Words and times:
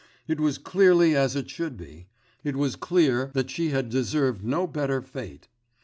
It 0.27 0.39
was 0.39 0.57
clearly 0.57 1.15
as 1.15 1.35
it 1.35 1.47
should 1.47 1.77
be; 1.77 2.07
it 2.43 2.55
was 2.55 2.75
clear 2.75 3.29
that 3.35 3.51
she 3.51 3.69
had 3.69 3.89
deserved 3.91 4.43
no 4.43 4.65
better 4.65 5.03
fate! 5.03 5.47